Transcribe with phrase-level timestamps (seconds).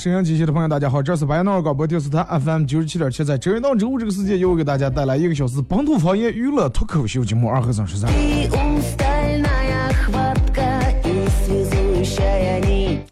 [0.00, 8.10] 沈音机器的朋友，大家好，这是白彦淖尔广播电视台 FM 九十七点七，在周阳到周五这个世界，又给大家带来一个小时本土方言娱乐脱口秀节目《二合三十三》。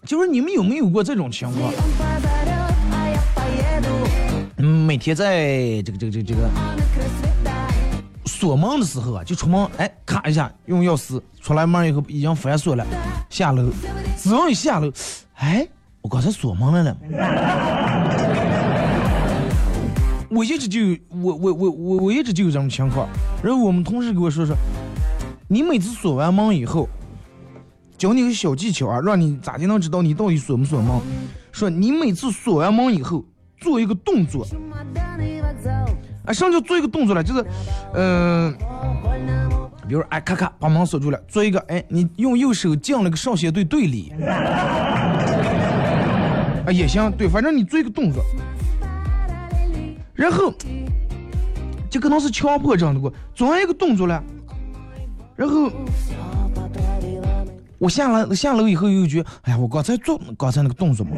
[0.07, 1.71] 就是你们有没有过这种情况？
[4.57, 6.49] 嗯，每天在这个这个这个这个
[8.25, 12.87] 锁门的时候啊，就出门，哎，咔一下用钥匙出来门以后已经反锁了，
[13.29, 13.69] 下楼，
[14.17, 14.91] 只要一下楼，
[15.35, 15.69] 哎。
[16.09, 16.97] 刚才锁门来了。
[20.31, 23.09] 我一直就有，我我我我我一直就有这种情况。
[23.43, 24.55] 然后我们同事给我说说，
[25.49, 26.89] 你每次锁完门以后，
[27.97, 31.01] 教你个小技巧啊，让你咋的能知道你到底锁没锁门。
[31.51, 33.25] 说你每次锁完门以后，
[33.59, 34.47] 做一个动作。
[36.27, 37.23] 啊，什么叫做一个动作呢？
[37.25, 37.45] 就是
[37.95, 38.55] 嗯，
[39.89, 44.13] 比如说，哎，咔咔把门锁住了，做一个，哎，你用右手进了个少先队队里。
[46.69, 48.23] 啊也行，对，反正你做一个动作，
[50.13, 50.53] 然后
[51.89, 54.23] 就可能是强迫症的过，做完一个动作了，
[55.35, 55.71] 然后
[57.79, 61.13] 我下来下楼以后又觉得，哎呀，我刚才做刚才那个动作嘛。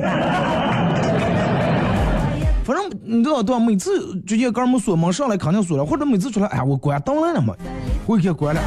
[2.62, 3.58] 反正你知道对吧？
[3.58, 7.56] 每次直接哥们锁门上来肯定锁了，或者每次出来，哎呀，我关灯了嘛，
[8.06, 8.62] 我给关了。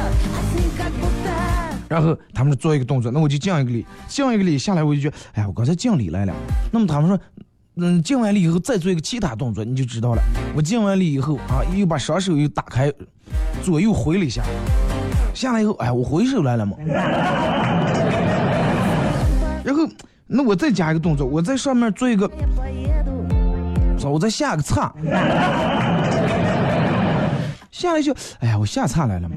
[1.88, 6.32] 然后他们做一个动作那我就敬一个礼敬一个礼下来我就觉得哎呀我刚才敬礼来了
[6.70, 7.18] 那么他们说
[7.76, 10.22] 嗯敬完礼以后再做一个其他动作你就知道了
[10.54, 12.92] 我敬完礼以后啊又把双手又打开
[13.62, 14.42] 左右回了一下。
[15.34, 16.76] 下来以后哎我回手来了嘛？
[19.64, 19.88] 然后
[20.26, 22.30] 那我再加一个动作我在上面做一个
[23.98, 24.94] 走我再下个叉
[27.70, 29.34] 下来就哎呀我下叉来了嘛。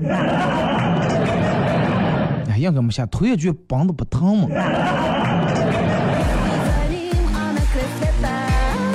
[2.57, 4.47] 应该没下头也觉得绑的不疼吗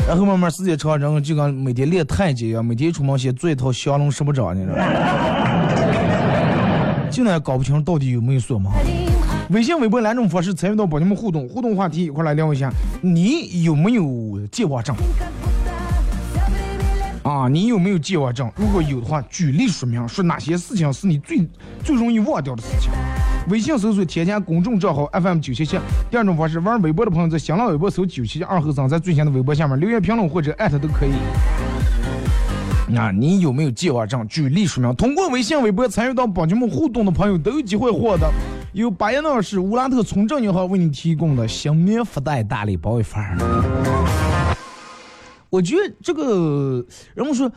[0.08, 4.84] 然后慢慢时间长了然后就跟每天练太极一样每天出门先做一套降龙十八掌你知道吗？
[7.10, 8.70] 进来搞不清到底有没有锁门
[9.50, 12.70] 微信微博两种方式参与到宝你们互动互动话题一块来聊一下
[13.00, 14.94] 你有没有健忘症？
[17.22, 18.50] 啊你有没有健忘症？
[18.56, 21.46] 如果有的话举例说明说哪些事情是你最
[21.84, 22.90] 最容易忘掉的事情？
[23.48, 25.78] 微信搜索添加公众账号 FM 九七七。
[26.10, 31.12] 第二种方式，玩微博的朋友在新浪微博搜九七七二和尚，在最新的微博下面留言评论或者艾特都可以。
[32.88, 34.26] 那你有没有健忘症？
[34.28, 34.94] 举例说明。
[34.94, 38.30] 通过微信、微博参与到帮节目互动的朋友都有机会获得
[38.72, 43.20] 由巴彦淖尔市乌拉特村镇银行为你提供的新棉福袋大礼包一份。
[45.50, 46.84] 我觉得这个
[47.14, 47.50] 人们说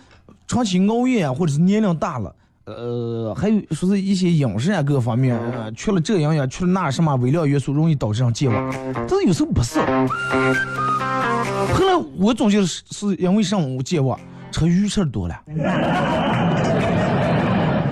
[0.48, 2.34] 长期熬夜啊，或者是年龄大了，
[2.66, 8.74] 呃，还有说是一些饮食啊各方面，呃，缺了这营养，缺了那什么微量元素，容易导致上健忘。
[8.94, 9.80] 但是有时候不是。
[9.80, 9.86] 后
[11.86, 14.20] 来我总结是，是因为上午健忘，
[14.52, 15.36] 吃鱼吃多了。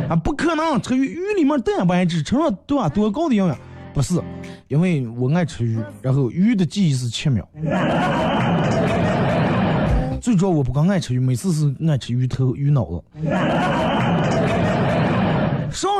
[0.09, 2.89] 啊，不可能，吃鱼鱼里面蛋白质，吃上对吧？
[2.89, 3.55] 多高的营养？
[3.93, 4.19] 不是，
[4.69, 7.47] 因为我爱吃鱼，然后鱼的记忆是七秒。
[10.19, 13.03] 最主要我不光爱吃鱼，每次是爱吃鱼头、鱼脑子。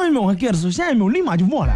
[0.04, 1.74] 上一秒还 get 的时候，下一秒立马就忘了。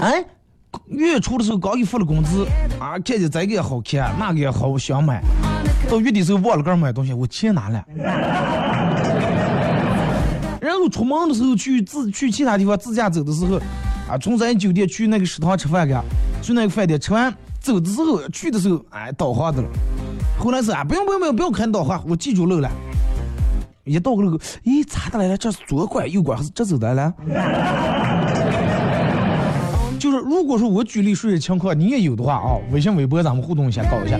[0.00, 0.24] 哎，
[0.88, 2.44] 月初的时候刚给发了工资，
[2.80, 5.22] 啊，看见这个也好看，那个也好想买，
[5.88, 7.84] 到月底时候忘了个买东西，我钱拿了。
[10.60, 13.58] 然后出门的时候去自去其他地方自驾走的时候，
[14.08, 15.94] 啊，从咱酒店去那个食堂吃饭去，
[16.42, 17.32] 去那个饭店吃完。
[17.60, 19.68] 走的时候，去的时候，哎，导航的了。
[20.36, 22.68] 后来是啊，不用不用不用不用看导航，我记住路了。
[23.84, 25.36] 一到个路口，咦，咋的来了？
[25.36, 27.12] 这是左拐右拐还是直走的了？
[29.98, 34.18] 就是如果说我举例说的情况，你也有的话啊，微信微博咱们互动一下，搞一下。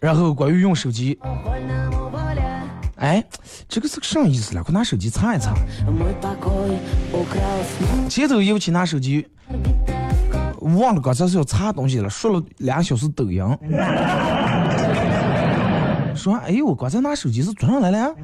[0.00, 1.18] 然后关于用手机，
[2.96, 3.24] 哎，
[3.68, 4.62] 这个是个啥意思了？
[4.62, 5.54] 快拿手机擦一擦。
[8.08, 9.26] 前头尤其拿手机。
[10.80, 13.40] 忘了刚才是要查东西了，说了两小时抖音。
[16.16, 18.14] 说哎呦，我刚才拿手机是做上来了。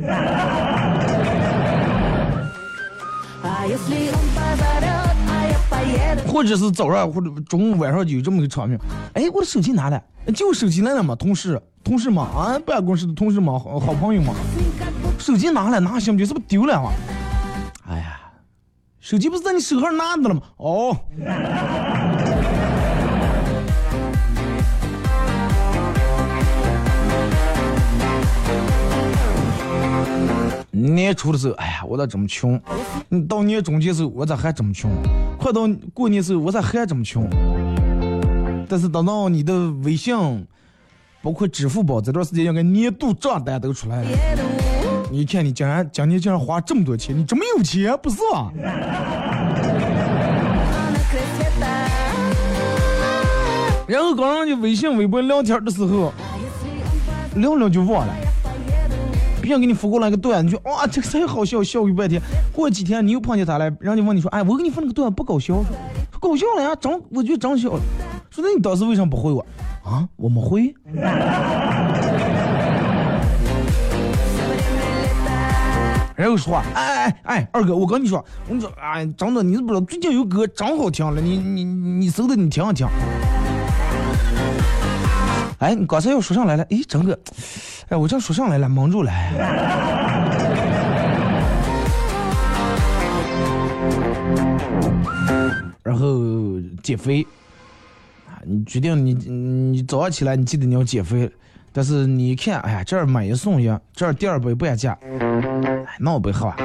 [6.27, 8.79] 或者是早上或者中午晚上就有这么个场面，
[9.15, 10.03] 哎，我的手机拿了，
[10.35, 14.33] 就手机来了嘛，同事同事嘛，啊，办公室的同事嘛，好好朋友嘛，
[15.19, 16.27] 手机拿了拿行不行？
[16.27, 16.91] 是不是丢了嘛？
[17.89, 18.21] 哎呀，
[19.01, 20.43] 手机不是在你手上拿的了吗？
[20.57, 20.97] 哦。
[30.83, 32.61] 年初的时候，哎呀，我咋这么穷？
[33.29, 34.91] 到年中的时候，我咋还这么穷？
[35.39, 37.29] 快到过年时候，我咋还这么穷？
[38.69, 40.15] 但是等到你的微信，
[41.23, 44.09] 包括支付宝这段时间，应该年度账单都出来了，
[45.11, 48.53] 你看你竟然今年竟然花这么多钱，你这么有钱不是吧？
[53.87, 56.13] 然后刚刚就微信、微博聊天的时候，
[57.35, 58.15] 聊聊就忘了。
[59.43, 62.23] 别人给你发过来个段，你就哇，这个太好笑，笑一半天。
[62.53, 65.65] 过几天你又碰见他了，人家问你说，哎，我给你发那个段不搞笑，说
[66.21, 67.69] 搞笑了呀，长我觉得长笑。
[68.31, 69.45] 说那你当时为什么不回我？
[69.83, 70.73] 啊，我没回。
[76.15, 82.87] 然后说，哎哎哎，二哥，我跟你说，我跟你说，哎，真的，你是不知道，最近有歌真好听了，你你你搜的，你听一听。
[85.63, 87.17] 哎，你刚才又说上来了，哎，整个。
[87.89, 89.13] 哎，我这说上来了，蒙住了。
[95.85, 96.19] 然后
[96.83, 97.25] 减肥
[98.29, 101.31] 啊，你决定你你早上起来，你记得你要减肥。
[101.73, 106.57] 但是你一看，哎呀，这儿买一送一，这儿第二杯不加价，哎，那我不喝啊。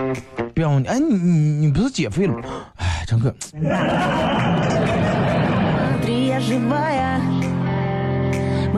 [0.56, 2.42] 不要你，哎，你你你不是减肥了吗？
[2.78, 3.32] 哎，张哥。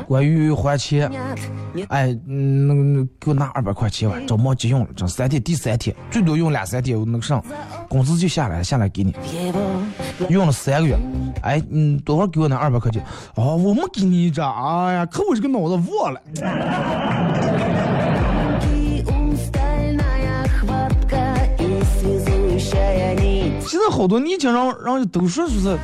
[0.09, 1.07] 关于还钱。
[1.89, 7.43] 哎，那个给我拿二百块钱吧，着忙急用了，这三天第三天，最多用两三天，那个上
[7.87, 9.13] 工资就下来了，下来给你。
[10.27, 10.97] 用了三个月，
[11.43, 13.05] 哎，嗯，多会儿给我拿二百块钱？
[13.35, 16.19] 哦，我没给你这，哎呀，可我这个脑子忘了。
[23.61, 25.77] 现在好多年轻人，人都说说是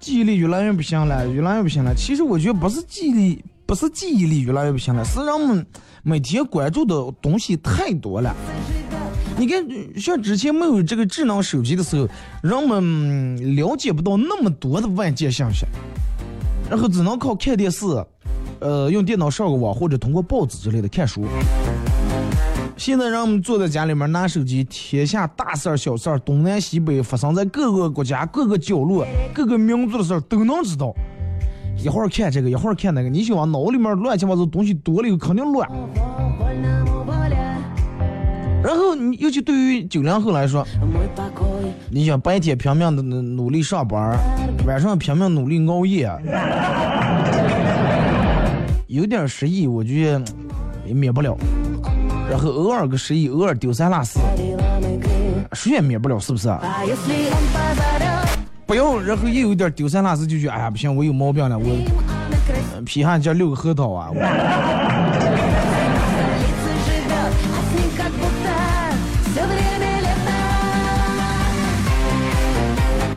[0.00, 1.94] 记忆力越来越不行了，越来越不行了。
[1.94, 3.44] 其实我觉得不是记忆力。
[3.68, 5.66] 不是记忆力越来越不行了，是人们
[6.02, 8.34] 每天关注的东西太多了。
[9.36, 9.62] 你看，
[9.94, 12.08] 像之前没有这个智能手机的时候，
[12.42, 15.66] 人们了解不到那么多的外界信息，
[16.70, 17.84] 然后只能靠看电视，
[18.60, 21.26] 呃，用电脑上个网或者通过报纸之类的看书。
[22.78, 30.90] 现在让我们坐在家里面拿手机，天下大事儿、小事儿、东南西北发生在各个国家、各个角落、各个民族的事儿都能知道。
[31.82, 35.68] 一会儿看这个，一会儿看那个，你想往脑里面乱七八糟东西多了以后肯定乱。
[38.60, 40.66] 然后你尤其对于九零后来说，
[41.90, 44.18] 你想白天拼命的努力上班，
[44.66, 46.10] 晚上拼命努力熬夜，
[48.88, 50.24] 有点失忆，我觉得
[50.84, 51.36] 也免不了。
[52.28, 54.18] 然后偶尔个失忆，偶尔丢三落四，
[55.52, 56.48] 谁也免不了，是不是？
[58.68, 61.74] 不要，然后一有点丢三落四就觉得，哎呀不行，我有毛病了，我
[62.84, 64.10] 皮下这六个核桃啊！
[64.12, 64.20] 我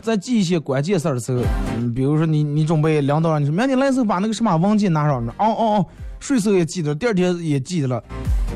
[0.02, 1.44] 在记一些关键事儿的时候，
[1.76, 5.86] 嗯，比如说你你准备领导让你说明天来时候把那个什么文件拿上，哦哦哦，
[6.18, 8.02] 睡时候也记得，第二天也记得了，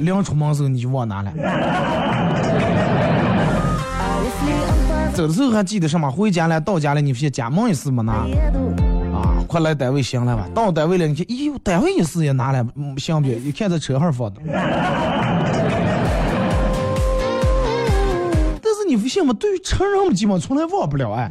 [0.01, 1.31] 临出门时候你就忘拿了。
[5.17, 6.11] 走的时候还记得什么？
[6.11, 10.47] 回家了，到家了，你发现家门也是没拿，啊，快来单位行了吧？
[10.55, 12.67] 到单位了，你看，咦，单位也是也拿了，
[12.99, 14.43] 相片一看在车上放的。
[18.61, 19.33] 但是你不信吗？
[19.41, 21.31] 对于成人们，基本从来忘不了哎。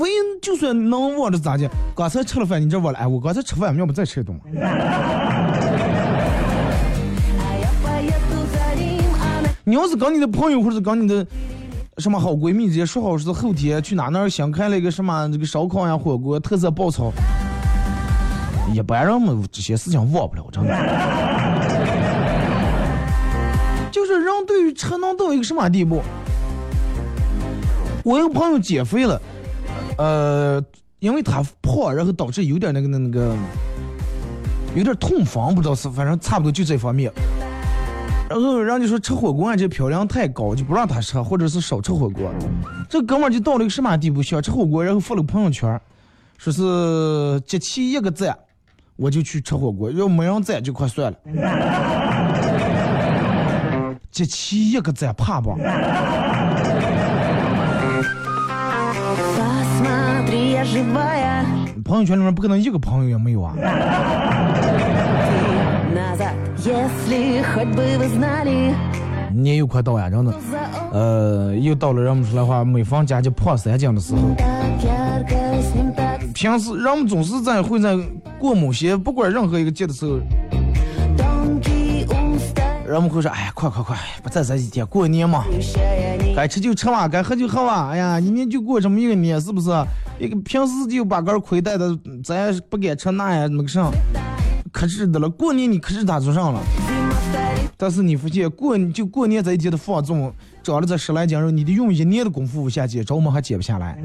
[0.00, 1.68] 唯一就算能忘着咋的？
[1.94, 2.98] 刚才吃了饭，你这忘了？
[3.00, 4.34] 哎，我刚才吃饭，要不再吃一顿？
[9.68, 11.26] 你要是跟你的朋友或者跟你的
[11.98, 17.12] 什么好闺蜜直接说好是后天去哪哪儿新开了一个什么这个烧烤呀火锅特色爆炒，
[18.72, 20.72] 一般人们这些事情忘不了，真的。
[23.92, 26.00] 就是人对于吃能到一个什么地步？
[28.04, 29.20] 我一个朋友减肥了，
[29.98, 30.64] 呃，
[30.98, 33.36] 因为他胖，然后导致有点那个那那个
[34.74, 37.12] 有点痛风，不知道是，反正差不多就这方面。
[38.28, 42.30] 然后人家说吃火锅啊，这漂量太高，就不让他吃，或者是少吃火锅。
[42.88, 44.22] 这哥们儿就到了一个什么地步？
[44.22, 45.80] 想吃火锅，然后发了个朋友圈，
[46.36, 48.36] 说是集齐一个赞，
[48.96, 51.18] 我就去吃火锅；要没人赞就快算了。
[54.10, 55.56] 集齐一个赞，怕不？
[61.82, 63.54] 朋友圈里面不可能一个朋友也没有啊。
[69.32, 70.34] 年又快到呀，真的，
[70.92, 74.18] 呃，又到了人们说的话，每逢佳节胖三斤的时候。
[76.34, 77.96] 平时人们总是在会在
[78.38, 80.18] 过某些不管任何一个节的时候，
[82.86, 85.44] 人们会说，哎呀，快快快，不在这几天过年嘛，
[86.34, 89.70] 该吃就吃嘛，该喝就喝嘛，哎呀，一年就过这么一个年，是不是？
[90.18, 93.88] 一个平时就把个亏待的，咱也不敢吃那呀，那个啥。
[94.72, 96.60] 可是的了，过年你克制他做上了，
[97.76, 100.32] 但是你发现过就过年这一天的放纵，
[100.62, 103.98] 长了这十来斤肉，你得用一年的功夫下去，着么还减不下来。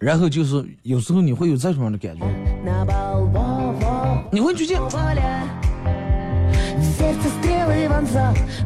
[0.00, 2.24] 然后就是有时候你会有这种样的感觉。
[4.32, 4.80] 你会觉得，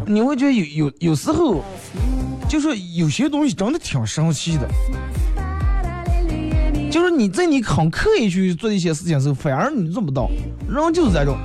[0.06, 1.60] 你会觉得有有有时候，
[2.48, 4.68] 就是有些东西真的挺神奇的，
[6.88, 10.30] 就是你在你很刻意去做一些事情的时候，反而你做不到。
[10.68, 11.36] 人就是这种，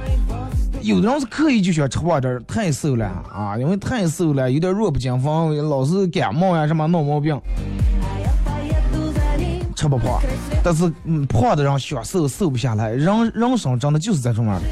[0.83, 7.41] 有的人是刻意就想吃胖点太瘦了啊，因为太瘦了，有点弱不禁风，老是感冒呀什么闹毛病。
[9.79, 10.19] 吃不胖，
[10.61, 12.89] 但是嗯，胖的人想瘦瘦不下来。
[12.89, 14.63] 人人生真的就是这种样的，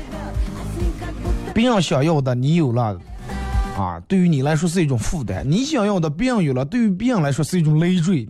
[1.54, 2.94] 别人想要的你有了，
[3.78, 8.28] 啊，对于你来说是一种负担；你想要的别人有了，对于别人来说是一种累赘。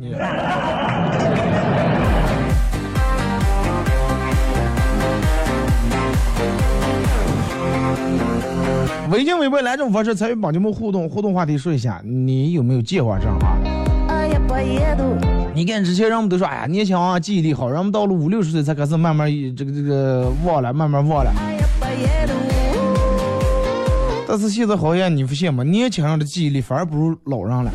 [9.09, 13.57] 微信、微博两种方式参与帮节目互动，互动话题说一下，你有没有计划这样啊？
[15.57, 17.67] 你看之前人们都说，哎呀，年轻啊，记忆力好。
[17.67, 21.33] 人们到了五六十岁才开始慢慢这个这个忘了，慢慢忘了。
[24.27, 25.63] 但是现在好像你发现吗？
[25.63, 27.71] 年轻人的记忆力反而不如老人了。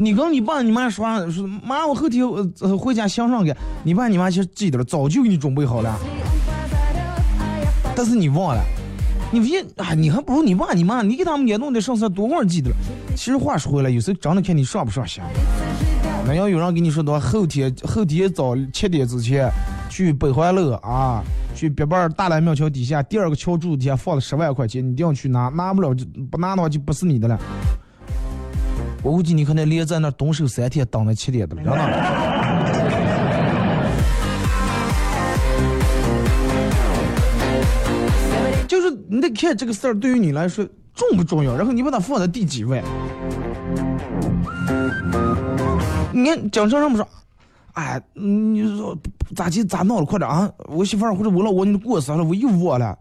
[0.00, 3.54] 你跟你爸你妈说，说妈，我后天呃回家向上去。
[3.84, 5.96] 你爸你妈其实记得了，早就给你准备好了。
[7.94, 8.60] 但是你忘了，
[9.30, 12.76] 你不信啊，你还不如你爸你妈，你给他们也弄点上色多会儿记得了。
[13.14, 15.22] 其实话说回来，有时候长得看你上不上心。
[16.26, 19.48] 那要有人跟你说的话，后天后天早七点之前
[19.88, 21.22] 去北环路啊，
[21.54, 27.38] 去别班大蓝庙桥底下第二个桥柱底下放了十万块钱，你一定要去拿，拿不了就不拿的话就不是你的了。
[29.04, 31.78] 我估计你可能连在那蹲守三天，等了七点的了，
[38.66, 42.82] 就是你得看这个事儿对于你来说重不重要，然后你把它放在第几位。
[46.16, 47.06] 你看，经常人们说，
[47.74, 48.96] 哎，你说
[49.34, 50.50] 咋急咋闹了，快点啊！
[50.66, 52.96] 我媳妇儿或者我老公你过生日了，我又忘了。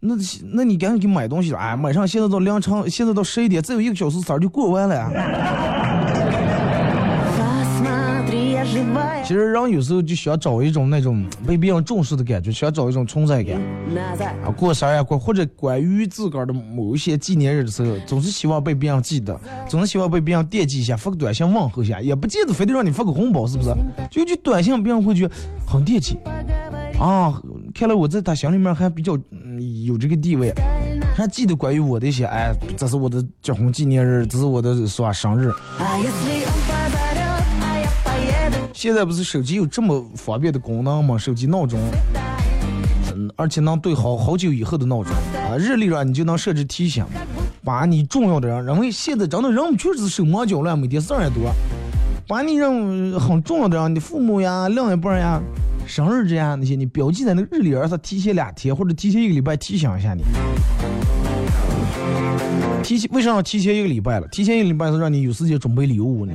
[0.00, 0.14] 那
[0.52, 5.10] 那你赶紧给买东西了，哎，买上现在到凌晨，现在到十一点，再有一个小时三儿就过完了。
[9.26, 13.60] 其实人有时候就想找一种那种被别人重视的感觉，想找一种存在感。
[14.44, 19.36] 啊，过生日过或者关于自个儿的某一些纪念日的时候，总是希望被别人记得，
[19.68, 23.70] 总是希望被别人惦记一下，发个短信问候一下，也不见得非得让你发个红包，是不是？
[24.12, 25.34] 就就短信，别人会觉得
[25.66, 26.16] 很惦记。
[27.00, 27.42] 啊，
[27.74, 30.54] 看来我在他心里面还比较嗯有这个地位，
[31.16, 35.50] 还记得关于我的一些，哎，这是我的结婚纪念日，这是我的是吧生日。
[38.76, 41.16] 现在不是手机有这么方便的功能吗？
[41.16, 41.80] 手机闹钟，
[43.14, 45.10] 嗯，而且能对好好久以后的闹钟
[45.50, 47.02] 啊，日历上你就能设置提醒，
[47.64, 51.50] 把你重要的人，因为现在真的人们确实手忙脚乱，每天事儿也多，
[52.28, 55.40] 把你认很重要的人，你父母呀、另一半呀、
[55.86, 60.22] 生日这样那些，你标记在那个日历上，他提前两天或者提前一个礼拜提醒一下你。
[62.82, 64.28] 提前为啥要提前一个礼拜了？
[64.28, 66.34] 提前一个礼拜是让你有时间准备礼物呢。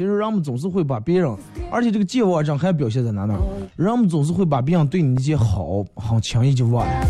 [0.00, 1.30] 其实人们总是会把别人，
[1.70, 3.34] 而且这个健忘症还表现在哪呢？
[3.76, 7.06] 人们总是会把别人对你一些好很轻易就忘了，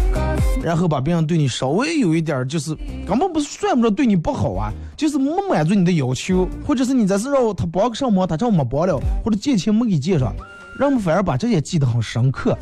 [0.60, 2.76] 然后把别人对你稍微有一点就是
[3.06, 10.34] 根本不是算不着对你不好啊，就是没满足你的要求，或者是你这是让我他帮个什么，他这没帮了，或者借钱没给借上，
[10.76, 12.58] 人们反而把这些记得很深刻。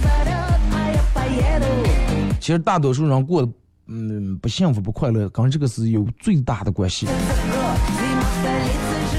[2.38, 3.48] 其实大多数人过得
[3.86, 7.06] 嗯不幸福不快乐，跟这个是有最大的关系。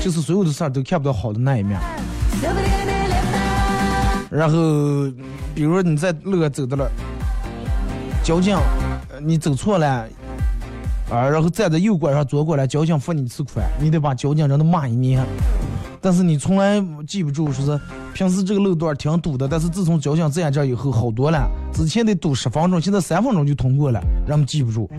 [0.02, 1.80] 就是所有的事儿都看不到好的那一面。
[4.30, 4.58] 然后，
[5.56, 6.90] 比如你在路上走到了
[8.24, 8.56] 交警，
[9.22, 10.08] 你走错了，
[11.10, 15.26] 啊，然后站在右拐上左拐来，交警罚你一次款，你得把交警人都骂一年。
[16.00, 17.78] 但是你从来记不住，说是
[18.14, 21.50] 平时这个路段挺堵的，但是自从交警在这以后好多了。
[21.74, 24.90] 之前得堵十分钟，现在三分钟就通过了，人们记不住。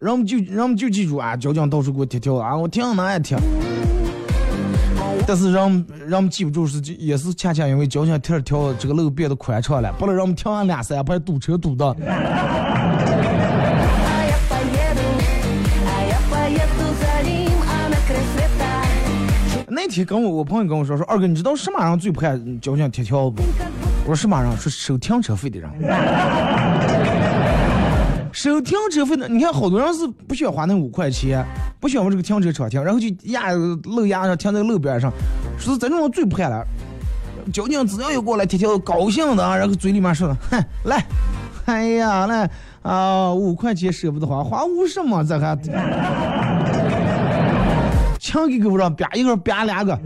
[0.00, 3.36] 人们就人们就记住啊，交警到处给我贴条啊，我停哪也贴。
[5.26, 11.94] 但是人人们记不住是也是恰恰因为交警贴了条，这个路变得宽敞了，不然人们停完两三排堵车堵的。
[19.68, 23.42] 那天跟我我朋友跟我说说，二哥你知道什么人最怕交警贴条不？
[24.04, 24.50] 我说什么人？
[24.56, 25.70] 说收停车费的人。
[28.32, 31.44] 收停车费的，你看好多人是不需要花那五块钱，
[31.80, 35.12] 不需要我这个停车场停，然后就压路压上停在路边上，
[35.58, 36.64] 说是这种最怕了。
[37.52, 41.04] 交警只要一过来贴条，高兴的，然后嘴里面说的：“哼， 来，
[41.64, 42.48] 哎呀，来
[42.82, 45.58] 啊，五块钱舍不得花，花五十嘛，这还。”
[48.20, 49.98] 枪给给不上，啪一个，啪两个。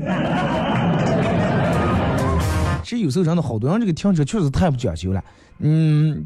[2.83, 5.23] 其实有时候真的好多人这个停车确实太不讲究了。
[5.59, 6.25] 嗯，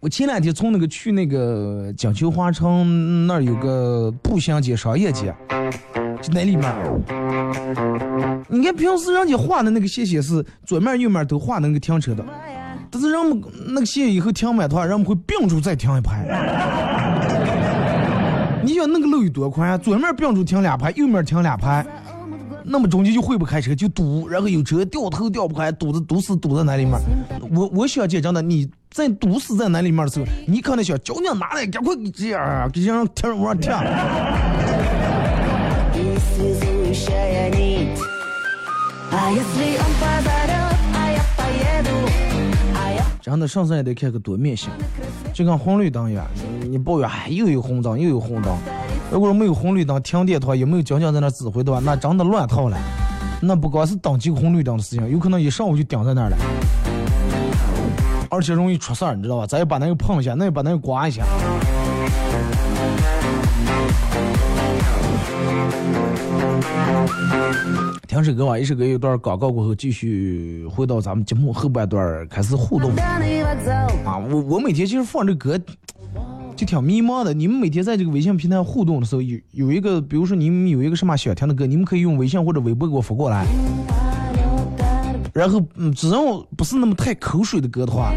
[0.00, 5.34] 我前两天从那个去那个锦绣花城那儿有个步行街、商业街，
[6.20, 6.72] 就那里面。
[8.48, 12.24] 你看平时人家画的那个线线是左面右面都画那个停车的，
[12.90, 16.24] 但是人们那个线以后停满的话，人们会并住再停一排。
[18.62, 19.78] 你想那个路有多宽啊？
[19.78, 21.86] 左面并住停两排，右面停两排，
[22.68, 26.98] 那么中间就会不开车，就堵，然后有车掉头掉不开，堵着堵死堵在那里面。
[27.54, 33.86] 我我想讲真的，你在堵死在那里面的时候，你可能想交警拿来，赶快给这样给这样停往上停。
[43.22, 44.70] 真的上山也得看个多面性，
[45.34, 46.24] 就跟红绿灯一样，
[46.70, 48.56] 你抱怨哎又有红灯又有红灯，
[49.10, 52.76] 如果说没有红绿灯停电的话，也没有交警在那指挥的话，那真的乱套了。
[53.40, 56.36] 那不光是等急红绿灯的事情，有可能一上午就顶在那儿了，
[58.30, 59.46] 而且容易出事儿，你知道吧？
[59.46, 61.24] 咱也把那个碰一下，那也把那个刮一下。
[68.08, 72.90] 听首歌吧，一首歌一段广告过后，继续回到咱们节目后半段开始互动。
[74.04, 75.58] 啊，我我每天其实放这歌
[76.56, 77.34] 就挺迷茫的。
[77.34, 83.44] 你们每天在这个微信平台互动的时候，有有一个，比如说你们有一个什么想听的歌，你们可以用微信或者微博给我发过来。
[85.34, 88.14] 然后，嗯，只要不是那么太口水的歌的话，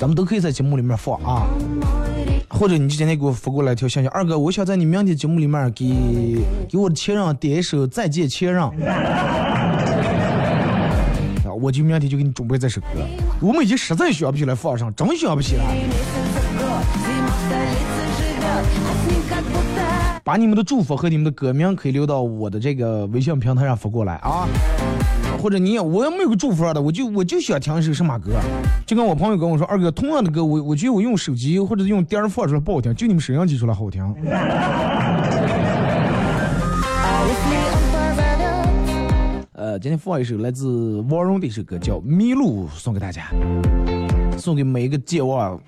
[0.00, 1.46] 咱们都可以在节目里面放啊。
[2.48, 8.62] 或者你就今天给我发过来一条信息，二哥，我想在你明天节目里面给给我的前任点一首《再见前任》，
[11.46, 12.86] 啊，我就明天就给你准备这首歌。
[13.40, 15.64] 我们已经实在想不起来放上，真想不起来。
[20.24, 24.46] 把你们的祝福和你们的歌名可以留到我的这个微信平台上发过来啊。
[25.40, 28.30] 或者你也我也没有个祝福的，我就我就想听一首什么歌，
[28.86, 34.14] 就跟我朋友跟我说，二哥同样的歌，我我觉得我用手机或者用电儿放出来不好听，就你们摄像机出来好听。
[39.54, 43.22] 呃，今天放一首来自王蓉的一首歌，叫《迷路》，送给大家，
[44.36, 45.60] 送给每一个健忘、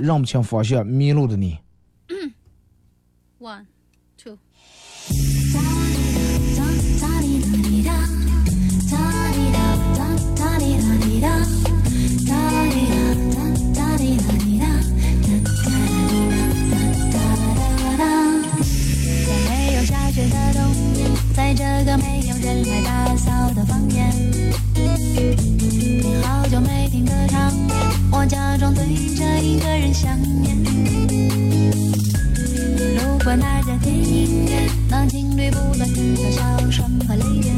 [0.00, 1.58] 认不清方向、迷路的你。
[3.38, 3.66] One,
[4.16, 4.38] two.
[21.34, 24.10] 在这个没有人来打扫的房间，
[28.10, 30.56] 我假装对着一个人想念。
[32.96, 37.54] 路过那家电影院，那情侣不断的笑声和泪点。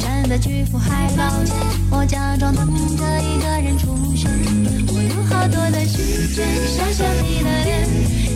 [0.00, 1.54] 站在巨幅海报前，
[1.90, 4.30] 我假装等着一个人出现。
[4.88, 7.88] 我有好多的时间，想象你的脸，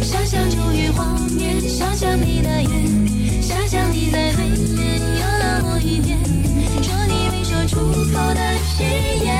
[0.03, 2.95] 想象出于画面，想象你的眼。
[3.43, 6.19] 想象你在对面，有那么一天，
[6.83, 7.79] 说你没说出
[8.13, 8.83] 口的誓
[9.25, 9.31] 言。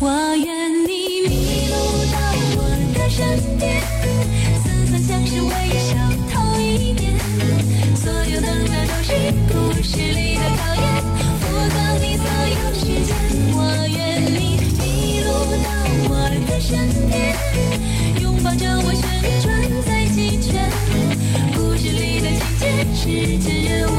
[0.00, 0.44] 我愿
[0.88, 1.30] 你迷
[1.68, 1.74] 路
[2.10, 2.14] 到
[2.56, 2.58] 我
[2.94, 3.20] 的身
[3.58, 3.62] 边，
[4.64, 5.94] 四分像是微笑
[6.32, 7.14] 头一点。
[7.94, 9.14] 所有等待都是
[9.46, 9.54] 故
[9.84, 10.84] 事里的考验，
[11.38, 13.14] 付光你所有时间。
[13.54, 13.56] 我
[13.86, 14.82] 愿你迷
[15.22, 15.30] 路
[15.62, 15.66] 到
[16.10, 16.12] 我
[16.48, 16.70] 的身
[17.08, 17.14] 边，
[18.20, 19.00] 拥抱着我旋
[19.40, 19.46] 转
[19.86, 20.50] 在几圈。
[21.54, 22.62] 故事里的情节
[22.96, 23.94] 是千人无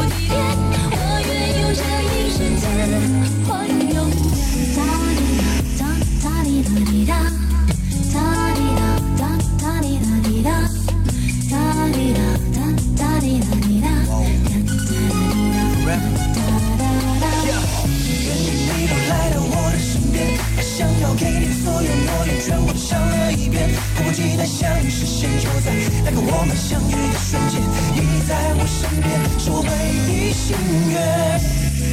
[24.64, 25.74] 及待想实现，就在
[26.06, 27.60] 那个我们相遇的瞬间，
[27.94, 28.00] 你
[28.30, 29.68] 在我身边，是我唯
[30.08, 30.56] 一心
[30.90, 30.96] 愿。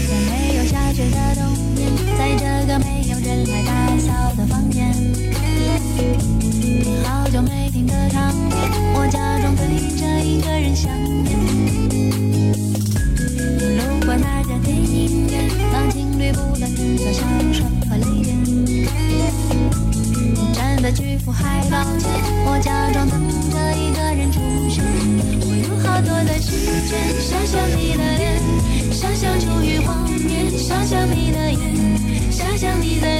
[0.06, 1.42] 在没有下雪的冬
[1.74, 4.06] 天，在这个没有人来打扫
[4.36, 4.94] 的房间，
[7.02, 9.66] 好久没听歌唱片，我假装对
[9.98, 10.92] 着一个人想
[11.24, 11.59] 念。
[32.60, 33.19] 想你在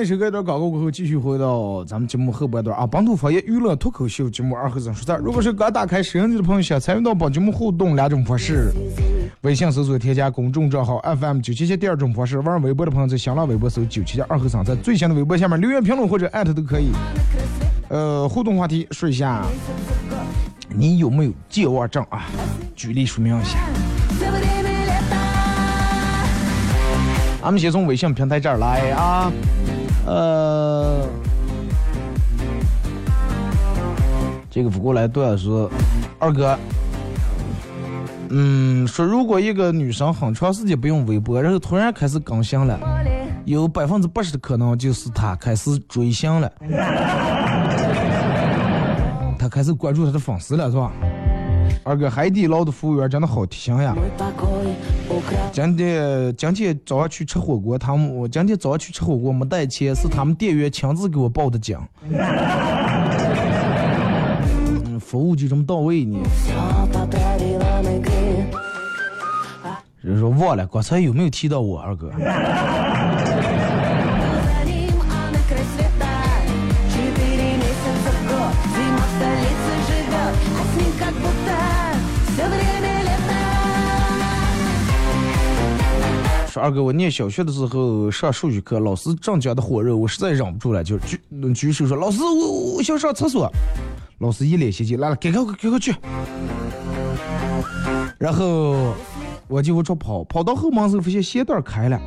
[0.00, 2.86] 一首歌一段广告过后，继续回到咱们节目后半段啊！
[2.86, 5.20] 本土方言娱乐脱口秀节目二和三数字。
[5.22, 8.70] 如果是刚打开手机的朋友，想参与到本节目互动两种方式：
[9.40, 16.90] 微信搜索添加公众账号 FM 九七七；第二种方式，玩微博的朋友在新浪微博搜九七七二和三，在最新的微博下面留言评论或者艾特都可以。
[17.88, 19.44] 呃，互动话题说一下，
[20.68, 22.26] 你有没有健忘症啊？
[22.76, 23.58] 举例说明一下。
[27.40, 29.32] 俺们先从微信平台这儿来啊。
[30.08, 31.06] 呃，
[34.50, 35.70] 这个不过来段说，
[36.18, 36.58] 二哥，
[38.30, 42.80] 嗯，说如果一个女生很长时间不用微博，然后突然开始更新了，
[43.44, 46.50] 有百分之八十的可能就是她开始追星了，
[49.38, 50.90] 她开始关注她的粉丝了，是吧？
[51.84, 53.94] 二哥，海底捞的服务员真的好贴心呀。
[55.52, 61.78] 今天今天早上去吃火锅，他们我今天早上去吃火锅没带钱，是他们店员亲自给我报的警。
[64.84, 66.18] 嗯，服务就这么到位呢。
[70.00, 72.10] 人说忘了刚才有没有提到我二哥？
[86.58, 91.20] 二哥我念小学的时候上数学课老师正讲的火热我实在忍不住了就举
[91.54, 93.50] 举手说老师我我想上厕所。
[94.18, 95.94] 老师一脸嫌弃来了赶快赶快去。
[98.18, 98.94] 然后
[99.46, 102.00] 我就往出跑跑到后门时候发现鞋带开了。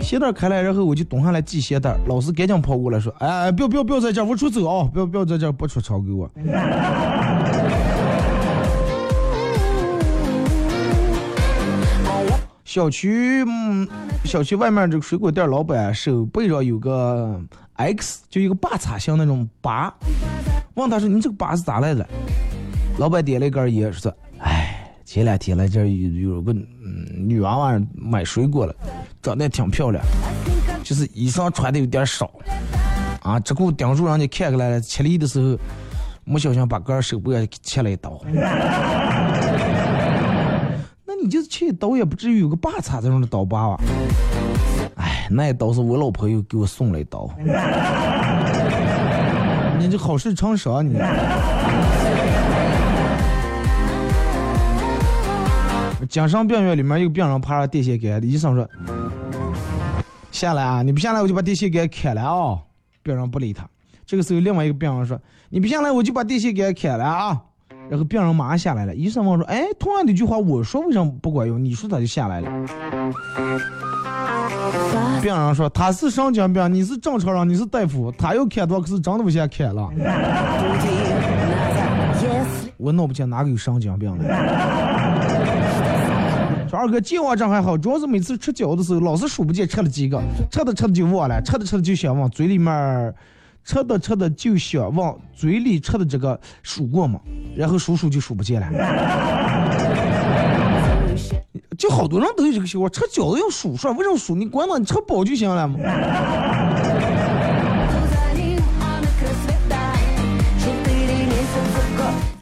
[0.00, 6.28] 鞋带开了然后我就蹲下来系鞋带老师赶紧跑过来说哎不要不要不要在这我出走啊不要不要在这不出场给我。
[12.72, 13.86] 小区，嗯，
[14.24, 17.38] 小区外面这个水果店老板手背上有个
[17.74, 19.92] X，就一个八叉像那种疤，
[20.72, 22.08] 问他说：“你这个疤是咋来的？”
[22.96, 28.74] 老板点了一根烟，说：“哎，前两天来这有有个嗯女娃娃买水果了，
[29.20, 30.02] 长得挺漂亮，
[30.82, 32.32] 就是衣裳穿的有点少，
[33.20, 35.58] 啊，这股盯住人家看过来了，吃力的时候
[36.24, 38.18] 没小心把个手背切了一刀。
[41.22, 43.80] 你就是切一刀也不至于有个八叉这种的刀疤吧？
[44.96, 47.30] 哎，那一刀是我老婆又给我送了一刀。
[49.78, 50.98] 你这好事成双你。
[56.08, 58.68] 精神病院里面有个病人爬上电线杆，医生说
[60.32, 62.58] ：“下来啊，你不下来我就把电线杆砍了啊！”
[63.02, 63.64] 病人不理他。
[64.04, 67.40] 这个时候，另外一个病人说：“你不下来我就把电线杆砍了啊！”
[67.90, 72.48] 然后病人马上下来了，医生问说，哎，同样的一句话，我说为什么不管用，你说他就下来了。
[75.20, 79.90] 病人说他是神经病，你是正常人，你是大夫，他要开刀，可是真的不想开了。
[82.78, 84.24] 我弄不清哪个有神经病了。
[86.68, 90.18] 说二哥，健忘这还好，主要是每次吃饺子的时候，老是数不见吃了几个，
[90.50, 93.14] 吃着吃着就忘了，吃着吃着就想往嘴里面。
[93.64, 97.20] 吃的吃的就想往嘴里吃的这个数过嘛？
[97.56, 98.68] 然后数数就数不见了。
[101.78, 104.34] 就好多人都有这个习惯，吃饺子要数数，为什么数？
[104.34, 105.78] 你管他，你吃饱就行了嘛。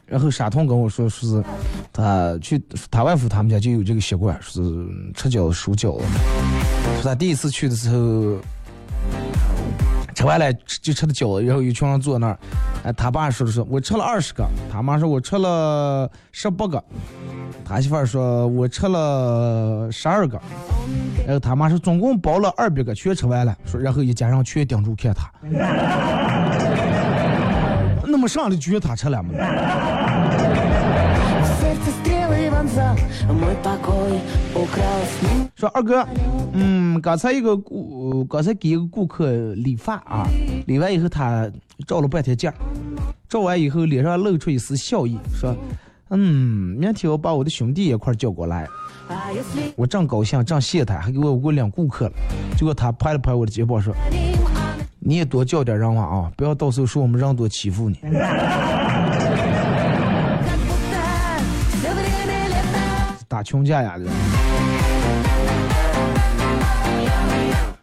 [0.06, 1.44] 然后傻通跟我说，说是
[1.92, 4.70] 他去他外父他们家就有这个习惯，说是
[5.14, 6.04] 吃饺子数饺子。
[7.00, 8.36] 说他第一次去的时候。
[10.20, 10.52] 吃完了
[10.82, 12.38] 就吃的饺子，然后一群人坐那儿，
[12.84, 16.84] 哎，他爸说的是我吃了二十个，他妈说我吃了十八个，
[17.64, 20.38] 他媳妇儿说我吃了十二个，
[21.26, 25.32] 然后他妈说总共包了二百个，全吃完了，说然后一家人全盯住看他，
[28.04, 29.30] 那么上来就觉得他吃了嘛。
[35.56, 36.06] 说二哥，
[36.52, 40.26] 嗯，刚才一个顾，刚才给一个顾客理发啊，
[40.66, 41.50] 理完以后他
[41.86, 42.50] 照了半天镜，
[43.28, 45.54] 照完以后脸上露出一丝笑意，说，
[46.10, 48.66] 嗯，明天我把我的兄弟一块叫过来，
[49.76, 52.12] 我正高兴，正谢他，还给我我两顾客了，
[52.56, 53.92] 结果他拍了拍我的肩膀说，
[54.98, 57.98] 你也多叫点人话啊，不要到时候说我们人多欺负你。
[63.30, 64.04] 打群架呀的。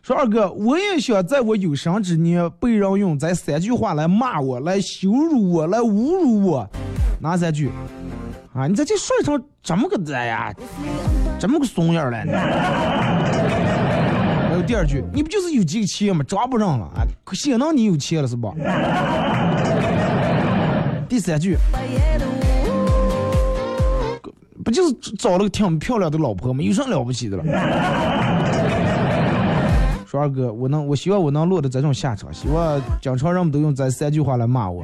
[0.02, 6.70] 说二哥，我也想在我有生之年被人用这三句话来骂我，来羞辱我，来侮辱我，
[7.22, 7.72] 哪三句？
[8.54, 10.54] 啊，你咋这帅成这么个的呀？
[11.40, 12.18] 这么个怂样了？
[14.50, 16.26] 还有第二句，你不就是有几个钱吗？
[16.28, 17.08] 抓不上了啊？
[17.32, 18.54] 显得你有钱了是吧？
[21.08, 21.56] 第三句。
[24.68, 27.44] 不就是找了个挺漂亮的老婆吗有什么了不起的了？
[30.06, 34.84] 说二哥我能我希望我能落得这种下场希望蒋超人们都用这三句话来骂我。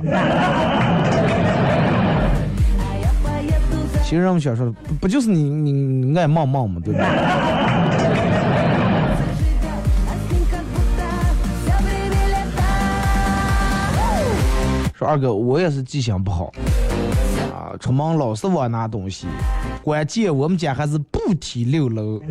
[4.06, 7.06] 其实他们想说的不就是你你你爱冒冒吗对不对
[14.94, 16.54] 说二哥我也是记性不好。
[17.80, 19.28] 出门老是忘拿东西，
[19.84, 22.20] 关键我们家还是不提六楼。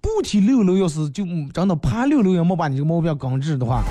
[0.00, 3.84] 不提六楼，要是就真的爬六楼也没把你这个毛病根治的话，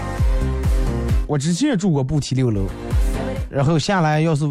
[1.25, 2.65] 我之前住过不提六楼，
[3.49, 4.45] 然后下来要是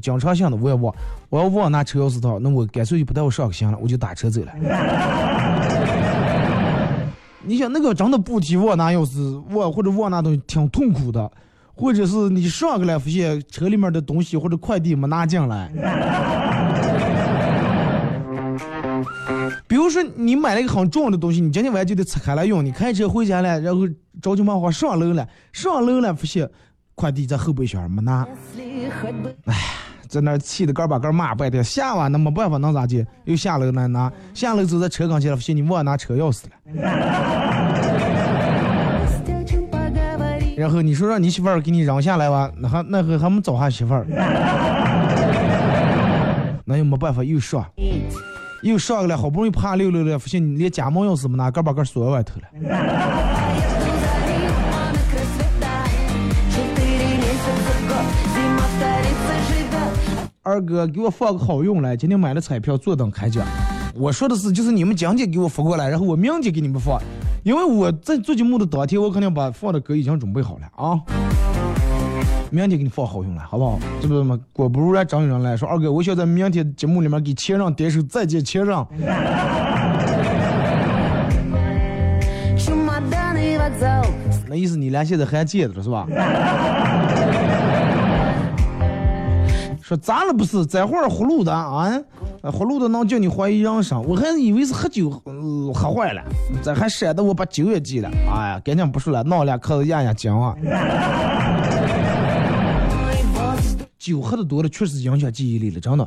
[0.00, 0.94] 经常性的我也忘，
[1.28, 4.52] 我要忘拿车钥匙的话，那我干脆就不带我上行了，我就打车走了。
[7.44, 11.30] 你想那个真的不提忘拿钥匙，忘或者忘拿东西挺痛苦的，
[11.74, 15.70] 或者是你上个来发现车里面的东西或者快递没拿进来。
[19.66, 22.64] 比如说你买了一个很重要的东西，你今天晚上就得拆开来用。
[22.64, 23.88] 你开车回家了，然后
[24.20, 26.48] 着急忙慌上楼了，上楼了发现
[26.94, 28.26] 快递在后备箱没拿，
[29.46, 29.56] 哎，
[30.08, 31.64] 在那气得干把干骂半天。
[31.64, 33.04] 下完那没办法，能咋地？
[33.24, 36.50] 又下楼来拿，下楼走在车刚前了，发现你忘拿车钥匙了。
[40.56, 44.06] 然后你说让你媳妇儿给你扔下来吧那还那个还没找下媳妇儿。
[46.64, 47.64] 那又没办法又上
[48.62, 52.46] 又上来好不容易爬六六了发现你连家门钥匙没拿个把个锁外头了。
[60.44, 63.46] 二哥给我放个好用来今天买了彩票坐等开奖
[63.94, 67.00] 我说的是就是你们讲解给我发过来然后我明天给你们放
[67.42, 71.00] 因为我在做节目的当天，我肯定把放的歌已经准备好了啊，
[72.50, 73.80] 明天给你放好用了，好不好？
[74.00, 78.76] 这不嘛，果不如来张一山来，说二哥，我想在明天节目里面给前任点首再见前任。
[84.48, 86.06] 那意思你俩现在还记得了是吧？
[89.96, 91.92] 咋了不是这会儿呼芦的啊
[92.44, 94.02] 呼芦的能叫你怀疑人生。
[94.06, 95.10] 我还以为是喝酒
[95.74, 96.22] 喝坏了
[96.62, 98.10] 这还舍得我把酒也戒了。
[98.30, 100.56] 哎呀赶紧不说了闹两口子压压惊啊。
[103.98, 106.06] 酒喝的多了确实影响记忆力了真的。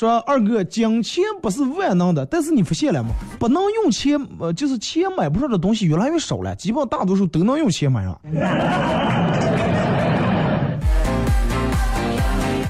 [0.00, 3.10] 说二哥，金钱不是万能的，但是你发现了吗？
[3.38, 8.18] 不能用钱，呃，就是钱买不上的东西越来越少了，基本大多数都能用钱买上。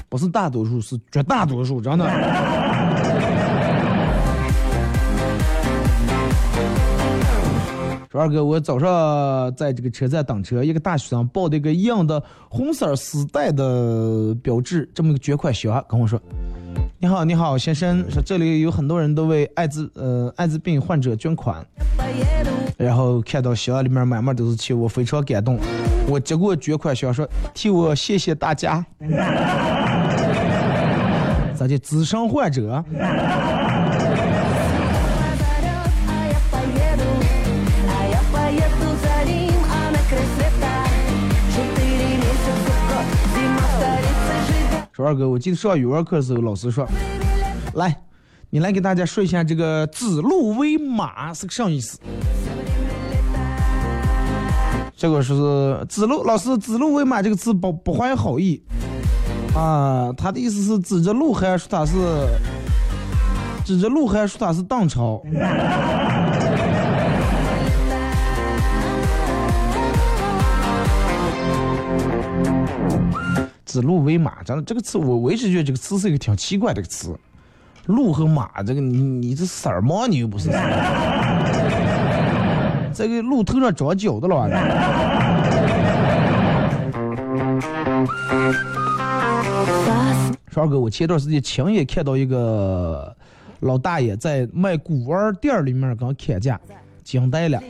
[0.09, 2.05] 不是大多数，是绝大多数，真的。
[8.11, 16.21] 说二哥，我早上在这个车站等车，一个大学生抱着一个硬的红色丝带的标志，这么一个捐款箱，跟我说
[17.03, 21.65] ：“你好，你好，先生，说这里有很多人都为艾滋呃艾滋病患者捐款，
[22.77, 25.57] 然后看到箱里面满满都是钱，我非常感动。
[26.07, 28.85] 我接过捐款箱，说替我谢谢大家。
[31.57, 32.85] 咱就资深患者。
[44.93, 46.85] 说二哥，我记得上语文课的时候，老师说，
[47.75, 47.95] 来，
[48.49, 51.97] 你来给大家说一下这个“指鹿为马”是个啥意思？
[54.97, 55.33] 这个是
[55.87, 58.61] “指鹿”老师“指鹿为马”这个词不不怀好意
[59.55, 61.93] 啊，他的意思是指着鹿晗说他是
[63.63, 65.23] 指着鹿晗说他是当朝。
[73.71, 77.17] 指鹿为马，真的这个词我我一直觉得这个词是一个挺奇怪的词。
[77.85, 80.07] 鹿和马，这个你你这色儿吗？
[80.09, 80.49] 你又不是。
[82.93, 84.49] 这个鹿头上长角的了，
[90.51, 93.15] 少哥，我前段时间亲眼看到一个
[93.61, 96.59] 老大爷在卖古玩店里面刚砍价，
[97.05, 97.63] 惊呆了，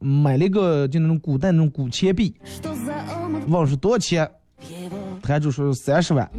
[0.00, 2.34] 买了一个就那种古代那种古钱币，
[3.48, 4.30] 问是多少钱，
[5.26, 6.30] 摊主说三十万，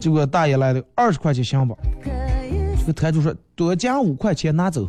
[0.00, 1.76] 结果大爷来的二十块钱行不？
[2.80, 4.88] 这个摊主说多加五块钱拿走。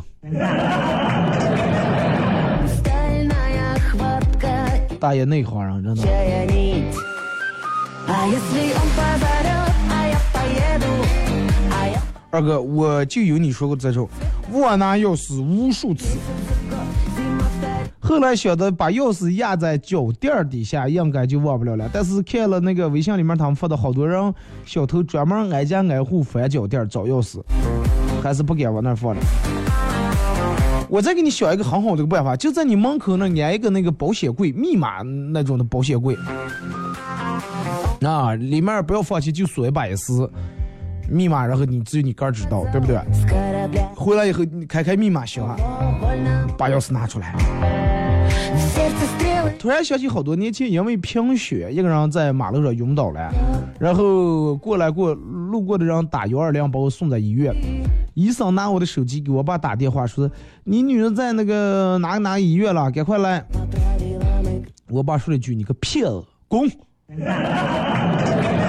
[4.98, 6.02] 大爷内行人，真的。
[12.30, 14.08] 二哥，我就有你说过这种，
[14.50, 16.16] 我拿钥匙无数次。
[18.10, 21.88] 后来晓得把钥匙压在脚垫儿底下，应该就忘不了了。
[21.92, 24.34] 但是看了那个微信里面他们发的好多人
[24.66, 27.40] 小偷专门挨家挨户翻脚垫找钥匙，
[28.20, 29.22] 还是不敢往那儿放了。
[30.88, 36.16] 我再给你想一个很好的办法，就在你门口那安一个那个保险柜，密码那种的保险柜，
[38.00, 40.28] 啊，里面不要放钱，就锁一把钥匙，
[41.10, 42.98] 密码，然后你只有你个儿知道，对不对？
[43.94, 45.56] 回来以后你开开密码箱，
[46.56, 47.34] 把钥匙拿出来。
[49.58, 53.30] 突然想起好多年前，因为贫血，一个人在马路上晕倒了，
[53.78, 57.54] 然后过来过路过的人打幺二零把我送在医院，
[58.14, 60.30] 医生拿我的手机给我爸打电话说，
[60.64, 63.44] 你女儿在那个哪哪医院了，赶快来。
[64.88, 66.70] 我爸说了一句，你个骗子，滚！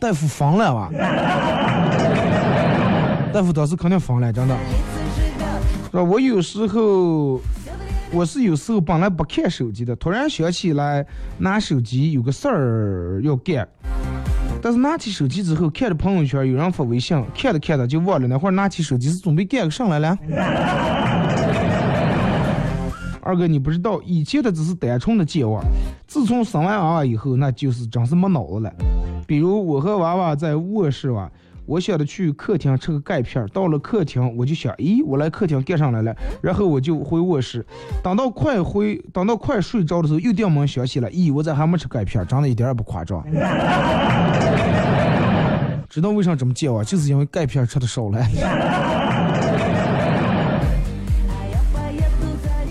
[0.00, 0.90] 大夫疯了吧？
[3.32, 4.56] 大夫当时肯定疯了，真的。
[5.90, 6.04] 说？
[6.04, 7.40] 我有时候，
[8.12, 11.04] 我是有时候本来不看手机的，突然想起来
[11.38, 13.66] 拿手机有个事儿要干，
[14.62, 20.16] 但是拿起手机之后，看着朋友圈有人发微信，看着看着就忘了，那会儿拿起手机是准备干个啥来了？
[23.20, 25.62] 二哥，你不知道，以前的只是单纯的健忘，
[26.06, 28.72] 自从生完娃娃以后，那就是真是没脑子了。
[29.28, 31.30] 比如我和娃娃在卧室啊。
[31.66, 37.62] 我想着去客厅吃个钙片，到了客厅我就想，咦，我来客厅干上来了，然后我就回卧室，
[38.02, 42.26] 等到快回，等到快睡着的时候，又电门响起了，咦，我咋还没吃钙片？
[42.26, 43.22] 长得一点也不夸张。
[45.90, 46.82] 知道为啥这么叫啊？
[46.82, 48.18] 就是因为钙片吃的少了。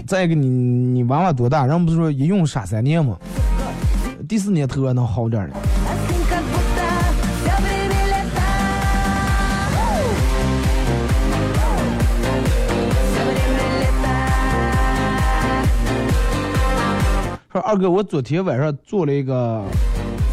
[0.07, 1.67] 再一个，你你娃娃多大？
[1.67, 3.15] 人不是说一用傻三年吗？
[4.27, 5.55] 第四年头还能好点呢。
[17.59, 19.63] 二哥，我昨天晚上做了一个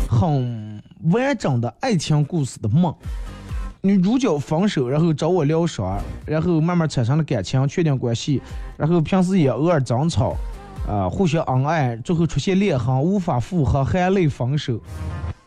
[0.08, 2.94] 很完整的爱情故事的梦。
[3.80, 8.40] 女主角分手，然后找我疗伤，然后慢慢产生了感情，确定关系，
[8.76, 10.34] 然后平时也偶尔争吵，
[10.88, 14.80] 啊，互相恩爱，最后出现裂痕，无法复合，含泪分手。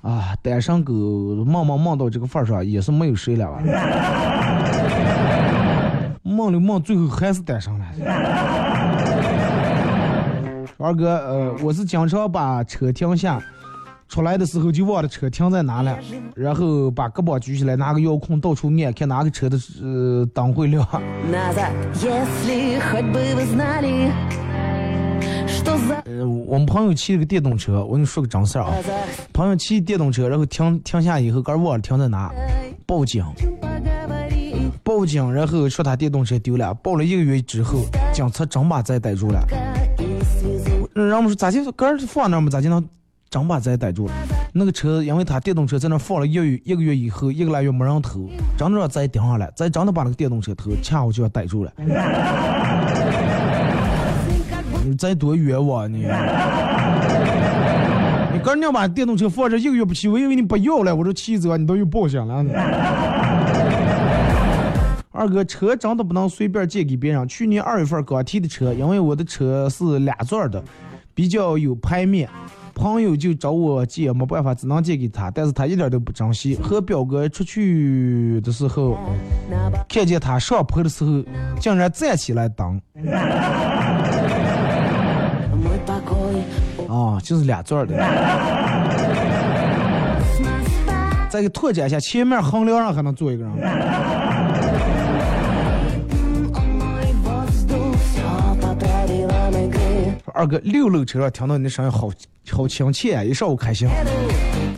[0.03, 3.59] 啊，单身狗梦梦梦到这个份上，也是没有谁了吧？
[6.23, 7.85] 梦里梦，最后还是单身了。
[10.79, 13.43] 二哥，呃，我是经常把车停下，
[14.07, 15.97] 出来的时候就忘了车停在哪了，
[16.35, 20.87] 然后把胳膊举起来，拿个遥控到处按，看哪个车的呃灯会亮。
[26.05, 28.75] 呃，我们朋友骑了个电动车，我跟你说个真事儿啊，
[29.33, 32.31] 朋友骑电动车，然后停停下以后，刚忘了停在哪，
[32.85, 33.25] 报警，
[34.83, 37.79] 报警，然后说他电动车丢了，报了一个月之后，
[38.13, 39.43] 警察真把咱逮住了。
[41.05, 42.83] 然后我们说咋就杆儿放那儿嘛，咋就能
[43.29, 44.13] 真把咱逮住了？
[44.53, 48.27] 那个车，因为他电动车在那放了一月一个月以后，一个来月没人偷，
[48.57, 51.71] 真的让咱盯上了，咱真的把那个电动车偷，恰好就要逮住了。
[54.85, 56.07] 你再多冤枉你！
[58.33, 62.45] 你刚要把电动车放这一个月不骑，我以为你不要了，我说骑走你都有保险了。
[65.11, 67.27] 二哥，车真的不能随便借给别人。
[67.27, 70.63] 去年二月份刚提的车，因为我的车是两座的，
[71.17, 72.29] 比较有排面，
[72.75, 76.53] 朋友就找我借，没办法，只能借给他，但是他一点都不珍惜。
[76.57, 78.95] 和表哥出去的时候，
[79.89, 81.23] 看见他上坡的时候，
[81.59, 82.79] 竟然站起来等。
[86.87, 87.97] 啊， 就是俩座的。
[91.31, 93.51] 再给拓展一下，前面横梁上还能坐一个人。
[100.37, 102.11] 二哥，六路车上听到你的声音好
[102.51, 103.89] 好亲切啊，一上午开心。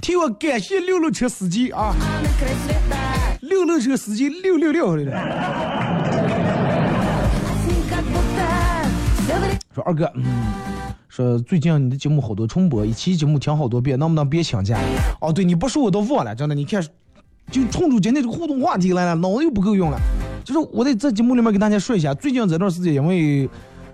[0.02, 1.94] 替我感谢六路车司机啊，
[3.42, 4.96] 六路车司机六六六。
[9.76, 10.24] 说二哥，嗯，
[11.10, 14.80] 说最近你的节目好多重播，一期节目听好多遍，能不能别请假？
[15.20, 16.82] 哦，对，你不说我都忘了，真的，你看，
[17.52, 20.00] 就冲出今天这个互动话题来了，脑子又不够用了。
[20.46, 23.50] 就是我在这节目里面给大家说一下，最近这段时间因为，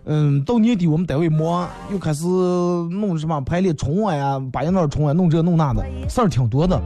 [0.07, 6.79] 嗯，到年底我们单位忙，又开始弄什么排练春晚呀、八音段春晚，弄这弄那的，事儿挺多的，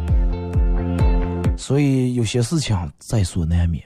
[1.57, 3.83] 所以有些事情在所难免。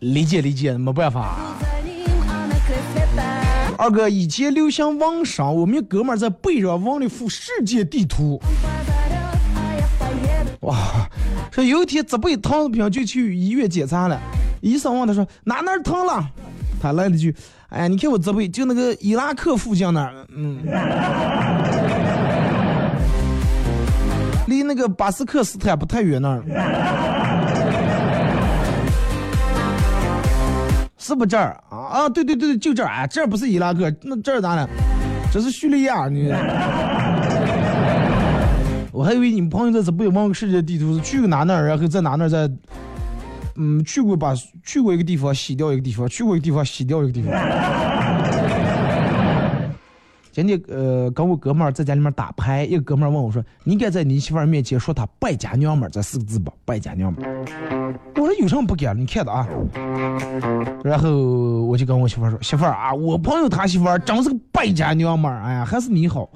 [0.00, 1.38] 理解理解，没办法。
[3.78, 8.38] 二哥，以前流行网上，我们哥们儿在背着纹了幅世界地图。
[10.64, 10.76] 哇，
[11.50, 14.18] 说有一天责背疼不行就去医院检查了，
[14.62, 16.26] 医生问他说哪哪疼了，
[16.80, 17.34] 他来了句，
[17.68, 20.58] 哎，你看我责背就那个伊拉克附近那儿，嗯，
[24.46, 26.42] 离那个巴斯克斯坦不太远那儿。
[30.96, 32.08] 是不这儿啊啊？
[32.08, 33.06] 对对对，就这儿啊！
[33.06, 34.66] 这儿不是伊拉克，那这儿咋了？
[35.30, 36.32] 这是叙利亚你。
[38.94, 42.48] 我还以为你们朋友在这不问个世界地图，是去过哪哪儿，然后在哪哪儿在，
[43.56, 44.32] 嗯，去过把
[44.62, 47.32] 去过一个地方洗掉一个地方，去过一个地方洗掉一个地方。
[50.30, 56.52] 今天呃，跟我哥们儿在家里面打牌，一个哥们儿问我说：“你敢在你媳妇儿面前说她败家娘们儿这四个字不？
[56.64, 57.44] 败家娘们儿。”
[58.14, 58.96] 我说有什么不敢？
[58.96, 59.46] 你看的啊。
[60.84, 61.10] 然后
[61.64, 66.28] 我就跟我媳妇儿说：“媳妇儿啊，我朋友他媳妇儿真是个败家娘们儿，哎呀，还是你好。”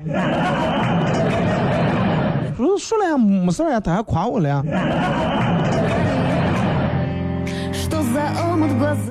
[2.59, 4.61] 我说说了呀，没事儿呀，他还夸我了呀。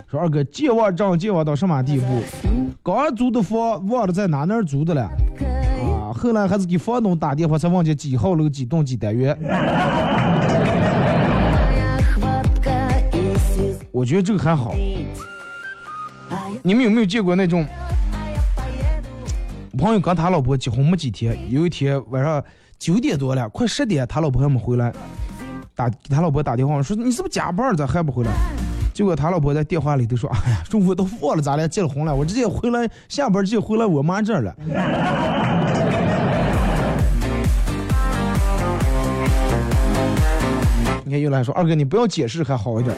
[0.10, 2.22] 说二哥，健忘账健忘到什么地步？
[2.84, 6.12] 刚租的房忘了在哪哪儿租的了啊！
[6.14, 9.38] 后来还是给房东打电话才忘记几号楼几栋几单元。
[13.92, 14.76] 我觉得这个还好。
[16.64, 17.66] 你们有没有见过那种
[19.78, 22.44] 朋友跟他老婆结婚没几天，有一天晚上
[22.80, 24.94] 九点多了，快十点，他老婆还没回来，
[25.76, 28.32] 打给他老婆打电话说你是不是加班咋还不回来？
[28.94, 34.56] 结果他老婆在电话里头说：“哎呀，中午都忘了咱俩结了婚了，我直接回来下班直接回来我妈这儿了。
[41.06, 42.96] ”你看又来说二哥，你不要解释还好一点。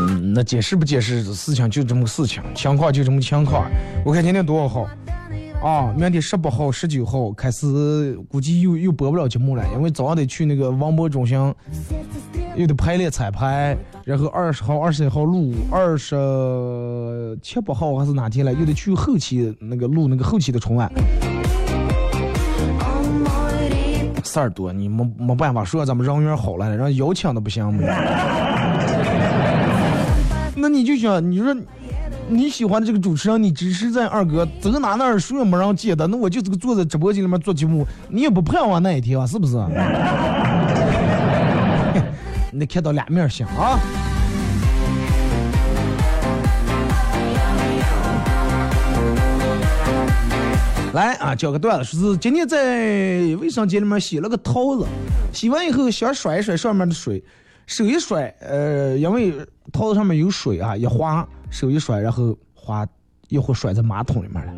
[0.00, 3.64] 嗯，那解释不解释，事情就这么个事情，情况就这么情况。
[4.04, 4.86] 我看今天多少号？
[5.62, 11.36] 啊，明天十八号、十九号开始，估计又又播不了节目了，因为早上得去那个王博中心，
[12.54, 20.88] 又得排练彩排，然后二十号、二十一号录，二十七八号还是哪天了，又得去后期那个录那个后期的春晚。
[24.22, 27.82] 事儿多，你没没办法说咱们人缘好了，让邀请的不行吗？
[30.60, 31.54] 那你就想，你说
[32.30, 39.56] 你喜欢的这个主持人，你只是在二哥走哪哪儿谁也没人接的，那我就这个坐在直播间里面做节目，你也不盼望那一天啊，是不是？
[42.52, 43.78] 你得看到两面行啊。
[50.92, 52.58] 来啊，讲个段子，说是今天在
[53.40, 54.86] 卫生间里面洗了个桃子，
[55.32, 57.22] 洗完以后想甩一甩上面的水，
[57.66, 59.32] 手一甩，呃，因为
[59.72, 62.86] 桃子上面有水啊，一滑，手一甩，然后滑
[63.28, 64.52] 一会甩在马桶里面了，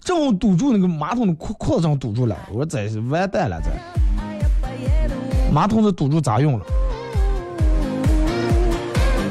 [0.00, 3.70] 正好堵住那个马桶的裤裤子上堵住了，我说这是完蛋了，这
[5.52, 6.64] 马桶子堵住咋用了？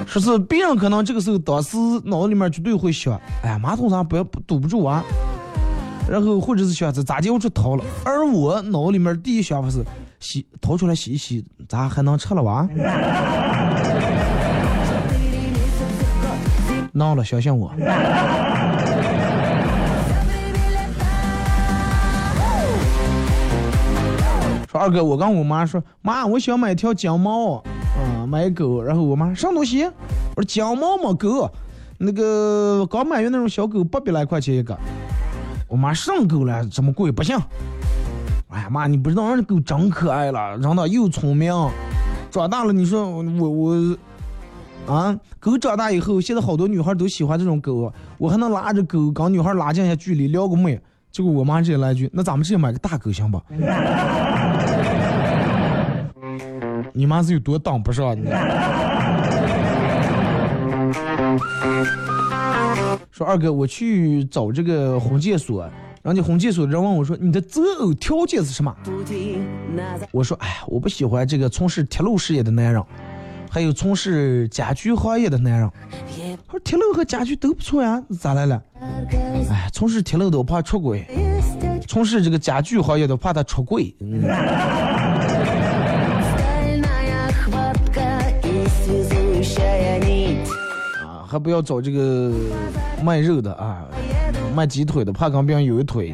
[0.06, 1.76] 说是别人可能这个时候当时
[2.06, 5.04] 脑子里面绝对会想，哎呀，马桶上不要堵不住啊。
[6.08, 9.84] 然后或者是想着咋就出逃了，而我脑子里面第一想法是
[10.20, 12.68] 洗掏出来洗一洗，咋还能吃了哇？
[16.98, 17.74] 闹了，相信我。
[24.72, 27.62] 说二哥，我跟我妈说，妈，我想买条金毛，
[28.00, 28.82] 嗯，买狗。
[28.82, 29.84] 然后我妈上东西？
[30.38, 31.52] 我说金毛毛狗，
[31.98, 34.78] 那个刚买完那种小狗，八百来块钱一个。
[35.68, 37.38] 我妈上狗了，这么贵不行。
[38.48, 41.54] 哎呀妈，你不知道，人家狗真可爱了，长得又聪明，
[42.32, 43.98] 长大了你说我我
[44.88, 50.80] 啊，狗长大以后，现在好多女孩都喜欢这种狗，我还能拉着狗跟女孩拉近一下距离，撩个妹。
[51.12, 53.42] 结果我妈直接来一句：“那咱们直接买个大狗行吧？”
[56.94, 58.26] 你妈是有多当不上你？
[63.12, 65.62] 说二哥，我去找这个婚介所，
[66.04, 68.76] 然后这婚介所的人问我说：“你的择偶条件是什么？”
[70.12, 72.84] 我说：“哎呀，我不喜欢这个从事铁路事业的男人，
[73.50, 75.72] 还有从事家具行业的男人，
[76.46, 78.62] 他说铁路和家具都不错呀，咋来了？
[79.50, 81.08] 哎，从事铁路的我怕出轨，
[81.88, 83.96] 从事这个家具行业的怕他出轨。
[91.02, 92.32] 啊，还不要找这个
[93.02, 93.86] 卖肉的啊，
[94.54, 96.14] 卖鸡腿的怕跟别人有一腿。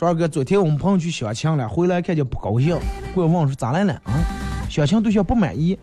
[0.00, 2.74] 说二哥，昨天我们朋友去相亲了，回来看见不高兴，
[3.12, 4.16] 过来问我说咋来了啊？
[4.66, 5.78] 相亲对象不满意。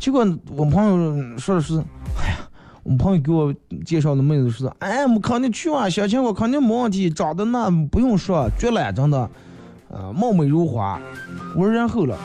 [0.00, 0.26] 结果
[0.56, 1.76] 我们朋友说的是，
[2.16, 2.38] 哎呀，
[2.82, 9.30] 我们朋友给我介绍的妹子说，哎，我肯定去啊，相亲我肯定没问题，长得那不用说，绝了，真的，
[9.90, 10.98] 呃，貌美如花。
[11.54, 12.16] 我说然后了。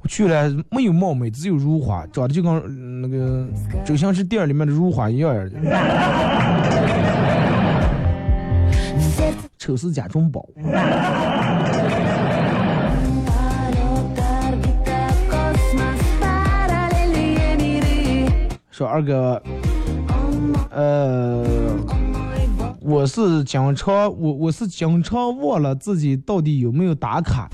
[0.00, 3.46] 我去了，没有貌美，只有如花，长得就跟那个
[3.84, 7.03] 周星驰电影里面的如花一样儿的。
[9.64, 10.46] 丑是假中宝。
[18.70, 19.42] 说二哥，
[20.70, 21.42] 呃，
[22.82, 27.48] 我是经常我我是经常忘了自己到底有没有打卡，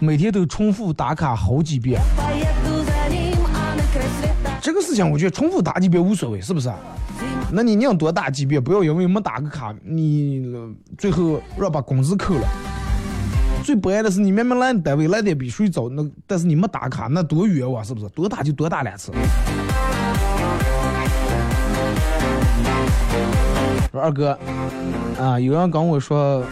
[0.00, 2.00] 每天都重复打卡好几遍。
[4.60, 6.68] 这个事情我觉得重复打几遍无所谓，是不是？
[7.52, 10.52] 那你宁多打几遍，不要因为没打个卡，你
[10.98, 12.48] 最后让把工资扣了。
[13.62, 18.08] 最不爱的是你明明来单位来的比谁早，那但是你没打卡，那多冤枉，是不是？
[18.10, 19.12] 多打就多打两次。
[23.90, 24.38] 说二哥，
[25.18, 26.44] 啊，有人跟我说，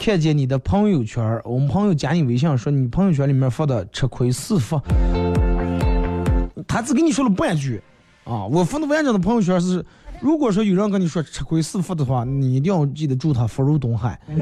[0.00, 4.80] 看见你的朋友圈，我们朋友加你微信说你朋友圈里面发的吃亏是福，
[6.68, 7.82] 他只跟你说了半句，
[8.24, 9.84] 啊，我发的完整的朋友圈是，
[10.20, 14.18] 如果说有人跟你说吃亏是福的话，你一定要记得祝他福如东海。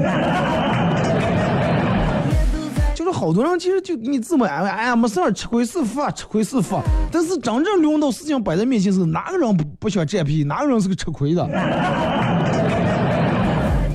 [2.95, 6.79] 就是好多人其实就给你自我安慰，哎呀没事儿，吃亏是福啊，吃亏是福。
[7.11, 11.45] 但是真正轮到事情摆在面前时，哪个人不不想占便宜，哪个人是个吃亏的？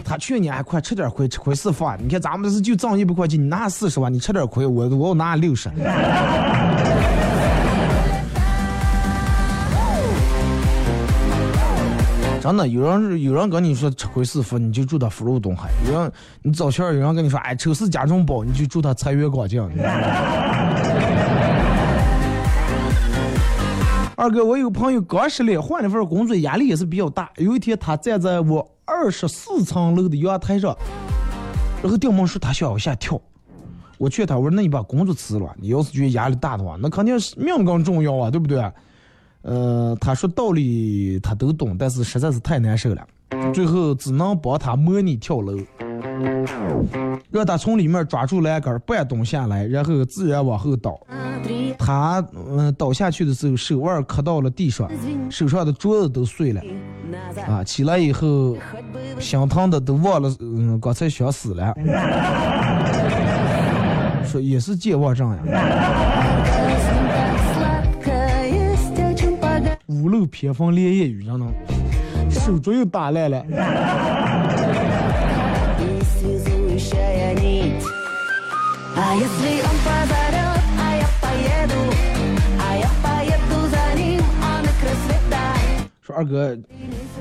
[0.04, 1.96] 他去年还，快吃点亏，吃亏是福啊！
[2.02, 5.70] 你看咱们这是就挣一百块钱，你拿四十万，你吃点亏，我我拿六十。
[12.40, 16.10] 真的，有人有人跟你说吃亏是福，你就祝他福如东海；有人
[16.42, 19.60] 你早前有人跟你说哎丑是家中宝，你就祝他财源广进。
[24.16, 27.30] 二哥，我有个朋友刚失恋，换了份工作，压力也是比较大。
[27.36, 30.76] 有一天，他站在我二十四层楼的阳台上，
[31.82, 33.20] 然后掉毛说他想往下跳。
[33.96, 38.58] 我劝他，我说那你把工作辞了，你要是觉得压力大的话，那肯定是命更重要啊，对不对？
[39.48, 43.02] 呃，他说道理他都懂，但是实在是太难受了，
[43.54, 45.56] 最后只能帮他模拟跳楼。
[47.30, 51.00] 让他从里面抓住栏杆，半蹲下来，然后自然往后倒。
[51.78, 54.90] 他嗯，倒下去的时候，手腕磕到了地上，
[55.30, 56.60] 手上的镯子都碎了。
[57.46, 58.56] 啊，起来以后，
[59.18, 60.34] 心疼的都忘了。
[60.40, 61.74] 嗯，刚才想死了。
[64.24, 65.38] 说也是健忘症呀。
[70.02, 71.46] 屋漏偏逢连夜雨，人呢，
[72.30, 73.44] 手镯又打烂了。
[86.00, 86.56] 说二哥，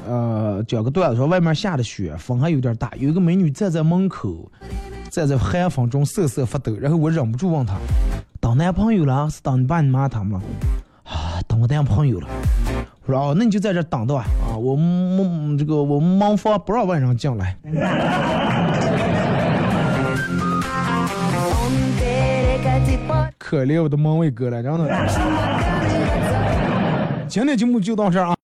[0.07, 4.49] 呃，讲个段子，说外面下的雪，风还有点大，有一个美女站在门口，
[5.11, 7.75] 站在寒风中瑟瑟发抖，然后我忍不住问她，
[8.39, 10.41] 当男朋友了，是当你爸你妈他们了？
[11.07, 12.27] 啊等我男朋友了。
[13.05, 17.55] 我说哦那你就在这等着吧啊我们这个我们猫不让外人进来。
[23.37, 24.89] 可怜我的门卫哥了然后呢？
[27.29, 28.35] 今天节目就到这啊。